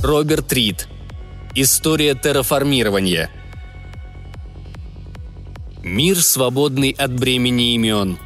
[0.00, 0.86] Роберт Рид.
[1.56, 3.30] История терраформирования.
[5.82, 8.16] Мир, свободный от бремени имен.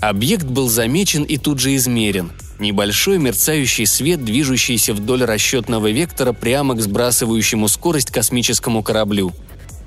[0.00, 2.32] Объект был замечен и тут же измерен.
[2.60, 9.32] Небольшой мерцающий свет, движущийся вдоль расчетного вектора прямо к сбрасывающему скорость космическому кораблю.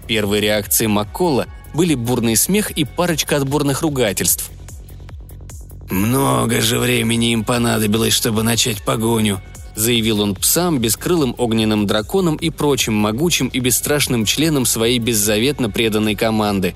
[0.07, 4.52] Первой реакцией Маккола были бурный смех и парочка отборных ругательств.
[5.90, 9.41] «Много же времени им понадобилось, чтобы начать погоню»,
[9.75, 16.15] заявил он псам, бескрылым огненным драконам и прочим могучим и бесстрашным членам своей беззаветно преданной
[16.15, 16.75] команды.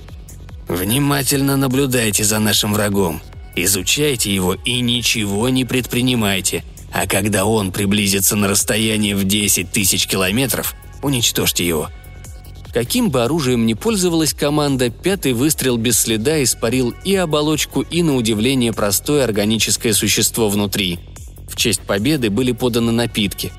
[0.67, 3.22] «Внимательно наблюдайте за нашим врагом.
[3.55, 6.63] Изучайте его и ничего не предпринимайте.
[6.91, 11.89] А когда он приблизится на расстояние в 10 тысяч километров, уничтожьте его.
[12.73, 18.16] Каким бы оружием ни пользовалась команда, пятый выстрел без следа испарил и оболочку, и, на
[18.16, 21.00] удивление, простое органическое существо внутри.
[21.50, 23.52] В честь победы были поданы напитки.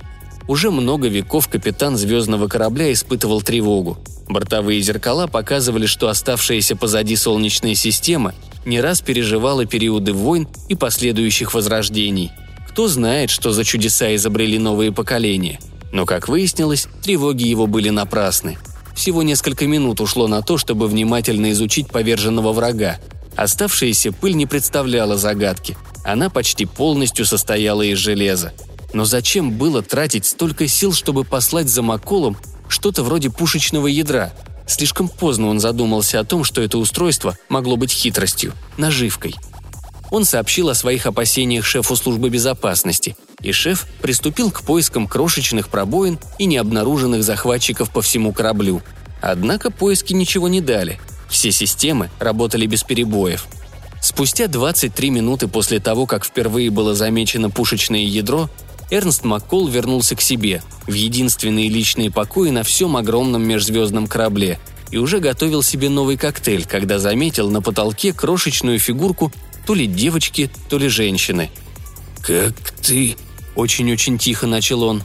[0.48, 3.98] Уже много веков капитан звездного корабля испытывал тревогу.
[4.28, 11.54] Бортовые зеркала показывали, что оставшаяся позади Солнечная система не раз переживала периоды войн и последующих
[11.54, 12.30] возрождений.
[12.68, 15.58] Кто знает, что за чудеса изобрели новые поколения.
[15.92, 18.58] Но, как выяснилось, тревоги его были напрасны–
[19.00, 22.98] всего несколько минут ушло на то, чтобы внимательно изучить поверженного врага.
[23.34, 25.76] Оставшаяся пыль не представляла загадки.
[26.04, 28.52] Она почти полностью состояла из железа.
[28.92, 32.36] Но зачем было тратить столько сил, чтобы послать за Маколом
[32.68, 34.32] что-то вроде пушечного ядра?
[34.66, 39.34] Слишком поздно он задумался о том, что это устройство могло быть хитростью, наживкой.
[40.10, 46.18] Он сообщил о своих опасениях шефу службы безопасности– и шеф приступил к поискам крошечных пробоин
[46.38, 48.82] и необнаруженных захватчиков по всему кораблю.
[49.20, 51.00] Однако поиски ничего не дали.
[51.28, 53.46] Все системы работали без перебоев.
[54.00, 58.48] Спустя 23 минуты после того, как впервые было замечено пушечное ядро,
[58.90, 64.58] Эрнст Маккол вернулся к себе, в единственные личные покои на всем огромном межзвездном корабле,
[64.90, 69.32] и уже готовил себе новый коктейль, когда заметил на потолке крошечную фигурку
[69.66, 71.50] то ли девочки, то ли женщины.
[72.22, 73.16] «Как ты...»
[73.54, 75.02] Очень-очень тихо начал он.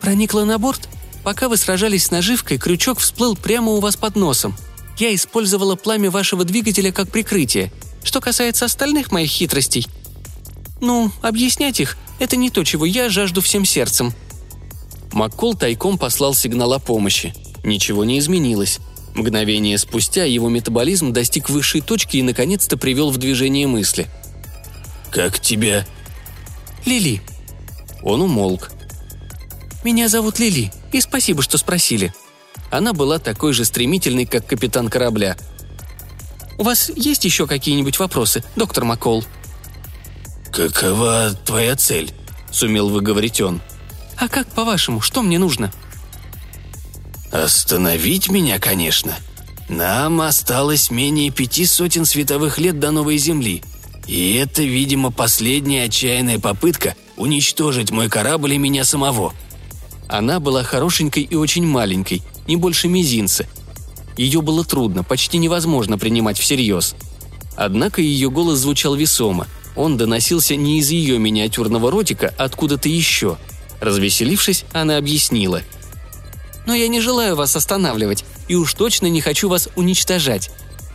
[0.00, 0.88] «Проникла на борт?
[1.24, 4.56] Пока вы сражались с наживкой, крючок всплыл прямо у вас под носом.
[4.98, 7.72] Я использовала пламя вашего двигателя как прикрытие.
[8.02, 9.86] Что касается остальных моих хитростей...
[10.80, 14.14] Ну, объяснять их– это не то, чего я жажду всем сердцем».
[15.12, 17.34] Маккол тайком послал сигнал о помощи.
[17.64, 18.78] Ничего не изменилось.
[19.14, 24.08] Мгновение спустя его метаболизм достиг высшей точки и наконец-то привел в движение мысли.
[25.10, 25.86] «Как тебя?»
[26.86, 27.20] «Лили»,
[28.02, 28.70] он умолк.
[29.84, 32.12] «Меня зовут Лили, и спасибо, что спросили».
[32.70, 35.36] Она была такой же стремительной, как капитан корабля.
[36.60, 39.24] «У вас есть еще какие-нибудь вопросы, доктор Маккол?»
[40.52, 42.12] «Какова твоя цель?»–
[42.50, 43.62] сумел выговорить он.
[44.18, 45.72] «А как, по-вашему, что мне нужно?»
[47.32, 49.16] «Остановить меня, конечно.
[49.70, 53.62] Нам осталось менее пяти сотен световых лет до новой Земли.
[54.06, 59.32] И это, видимо, последняя отчаянная попытка уничтожить мой корабль и меня самого.
[60.08, 63.46] Она была хорошенькой и очень маленькой, не больше мизинца.
[64.16, 66.94] Ее было трудно, почти невозможно принимать всерьез.
[67.56, 69.46] Однако ее голос звучал весомо.
[69.76, 73.38] Он доносился не из ее миниатюрного ротика, а откуда-то еще.
[73.80, 75.62] Развеселившись, она объяснила.
[76.66, 80.50] «Но я не желаю вас останавливать, и уж точно не хочу вас уничтожать.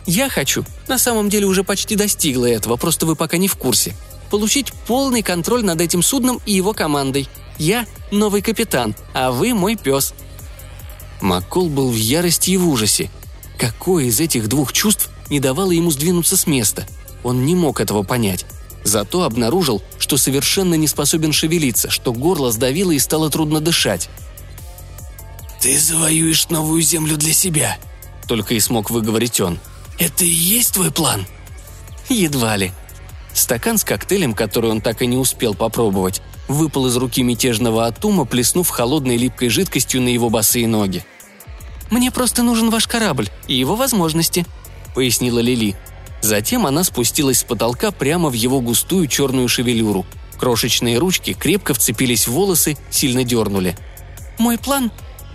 [0.06, 3.94] Я хочу, на самом деле уже почти достигла этого, просто вы пока не в курсе
[4.30, 7.28] получить полный контроль над этим судном и его командой.
[7.58, 10.14] Я новый капитан, а вы мой пес».
[11.20, 13.10] Маккол был в ярости и в ужасе.
[13.58, 16.86] Какое из этих двух чувств не давало ему сдвинуться с места?
[17.24, 18.44] Он не мог этого понять.
[18.84, 24.08] Зато обнаружил, что совершенно не способен шевелиться, что горло сдавило и стало трудно дышать.
[25.60, 27.78] «Ты завоюешь новую землю для себя»,—
[28.28, 29.58] только и смог выговорить он.
[29.98, 31.26] «Это и есть твой план?»
[32.08, 32.72] «Едва ли»,
[33.36, 38.24] Стакан с коктейлем, который он так и не успел попробовать, выпал из руки мятежного Атума,
[38.24, 41.04] плеснув холодной липкой жидкостью на его босые ноги.
[41.90, 44.46] «Мне просто нужен ваш корабль и его возможности»,—
[44.94, 45.76] пояснила Лили.
[46.22, 50.06] Затем она спустилась с потолка прямо в его густую черную шевелюру.
[50.38, 53.76] Крошечные ручки крепко вцепились в волосы, сильно дернули.
[54.38, 54.90] «Мой план?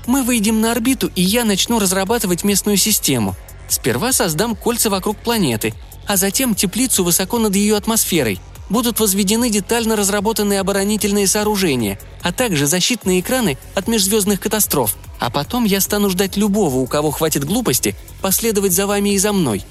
[0.07, 3.35] Мы выйдем на орбиту, и я начну разрабатывать местную систему.
[3.69, 5.75] Сперва создам кольца вокруг планеты,
[6.11, 8.41] а затем теплицу высоко над ее атмосферой.
[8.69, 14.97] Будут возведены детально разработанные оборонительные сооружения, а также защитные экраны от межзвездных катастроф.
[15.19, 19.31] А потом я стану ждать любого, у кого хватит глупости, последовать за вами и за
[19.31, 19.63] мной.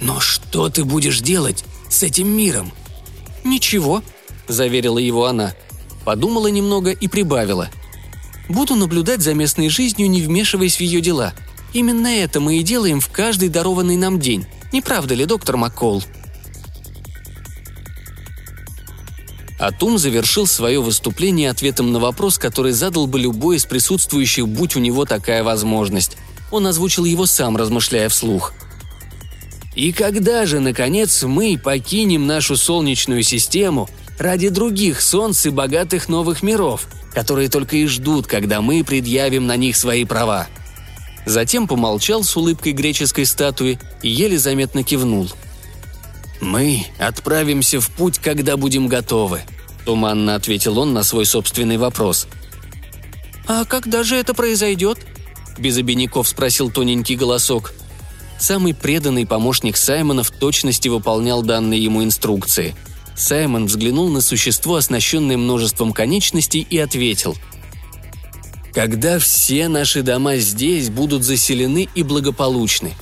[0.00, 2.70] Но что ты будешь делать с этим миром?
[3.42, 4.04] Ничего,
[4.46, 5.52] заверила его она.
[6.04, 7.70] Подумала немного и прибавила.
[8.48, 11.32] «Буду наблюдать за местной жизнью, не вмешиваясь в ее дела.
[11.72, 14.46] Именно это мы и делаем в каждый дарованный нам день.
[14.72, 16.02] Не правда ли, доктор Маккол?»
[19.62, 24.80] Атум завершил свое выступление ответом на вопрос, который задал бы любой из присутствующих, будь у
[24.80, 26.16] него такая возможность.
[26.50, 28.54] Он озвучил его сам, размышляя вслух.
[29.76, 33.88] «И когда же, наконец, мы покинем нашу Солнечную систему
[34.18, 39.56] ради других солнц и богатых новых миров, которые только и ждут, когда мы предъявим на
[39.56, 40.48] них свои права?»
[41.24, 45.30] Затем помолчал с улыбкой греческой статуи и еле заметно кивнул.
[46.40, 49.42] «Мы отправимся в путь, когда будем готовы»,–
[49.84, 52.26] туманно ответил он на свой собственный вопрос.
[53.46, 54.98] «А когда же это произойдет?»–
[55.58, 57.72] без обиняков спросил тоненький голосок.
[58.40, 62.74] Самый преданный помощник Саймона в точности выполнял данные ему инструкции.
[63.14, 67.36] Саймон взглянул на существо, оснащенное множеством конечностей, и ответил–
[68.72, 72.94] когда все наши дома здесь будут заселены и благополучны.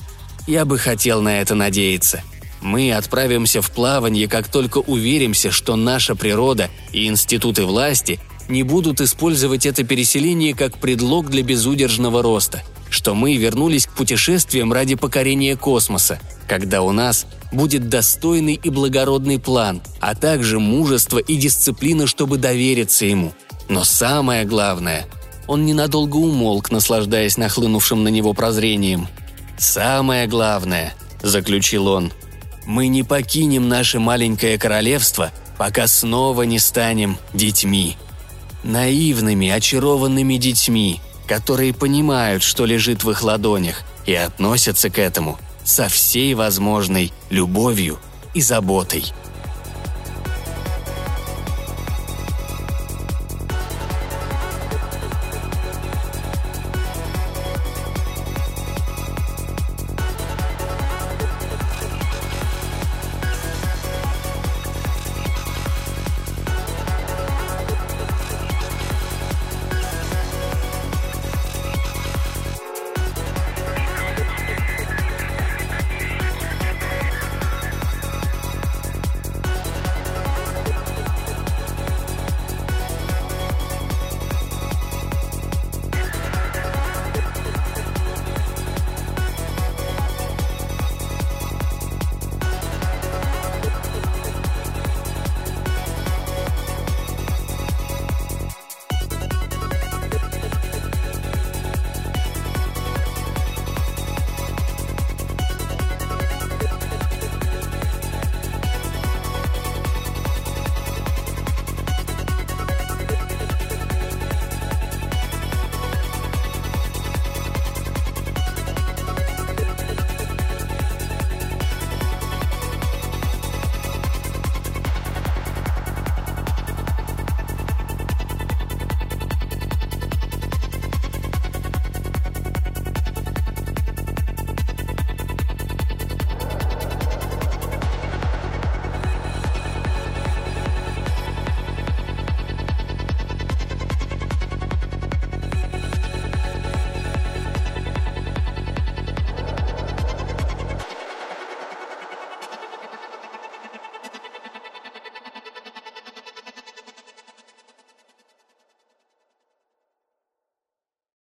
[0.47, 2.23] Я бы хотел на это надеяться.
[2.61, 8.19] Мы отправимся в плавание, как только уверимся, что наша природа и институты власти
[8.49, 14.73] не будут использовать это переселение как предлог для безудержного роста, что мы вернулись к путешествиям
[14.73, 21.37] ради покорения космоса, когда у нас будет достойный и благородный план, а также мужество и
[21.37, 23.33] дисциплина, чтобы довериться ему.
[23.69, 25.07] Но самое главное–
[25.51, 29.09] он ненадолго умолк, наслаждаясь нахлынувшим на него прозрением.
[29.57, 32.13] «Самое главное»,— заключил он,—
[32.65, 37.97] «мы не покинем наше маленькое королевство, пока снова не станем детьми.
[38.63, 45.89] Наивными, очарованными детьми, которые понимают, что лежит в их ладонях, и относятся к этому со
[45.89, 47.99] всей возможной любовью
[48.33, 49.03] и заботой».